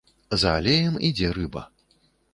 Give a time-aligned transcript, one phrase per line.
[0.43, 1.63] За алеем ідзе рыба.